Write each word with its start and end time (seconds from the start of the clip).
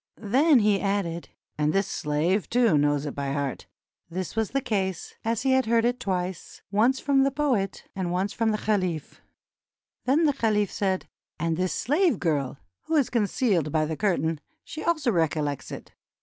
Then 0.17 0.57
he 0.61 0.81
added: 0.81 1.29
"And 1.59 1.73
this 1.73 1.85
slave, 1.87 2.49
too, 2.49 2.75
knows 2.75 3.05
it 3.05 3.13
by 3.13 3.33
heart." 3.33 3.67
This 4.09 4.35
was 4.35 4.49
the 4.49 4.59
case, 4.59 5.13
as 5.23 5.43
he 5.43 5.51
had 5.51 5.67
heard 5.67 5.85
it 5.85 5.99
twice, 5.99 6.63
once 6.71 6.99
from 6.99 7.21
the 7.21 7.29
poet 7.29 7.83
and 7.95 8.11
once 8.11 8.31
SOS 8.33 8.41
AL 8.41 8.47
MANSUR 8.47 8.51
AND 8.51 8.53
THE 8.53 8.57
POET 8.57 8.63
from 8.63 8.63
the 8.63 8.81
caliph. 8.81 9.21
Then 10.05 10.23
the 10.25 10.33
caliph 10.33 10.71
said: 10.71 11.07
"And 11.37 11.55
this 11.55 11.73
slave 11.73 12.19
girl, 12.19 12.57
who 12.85 12.95
is 12.95 13.11
concealed 13.11 13.71
by 13.71 13.85
the 13.85 13.95
curtain, 13.95 14.39
she 14.63 14.83
also 14.83 15.11
recollects 15.11 15.69
it." 15.71 15.91